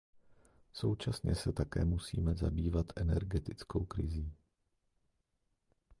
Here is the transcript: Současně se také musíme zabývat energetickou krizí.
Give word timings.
Současně 0.73 1.35
se 1.35 1.51
také 1.51 1.85
musíme 1.85 2.35
zabývat 2.35 2.85
energetickou 2.95 3.85
krizí. 3.85 4.33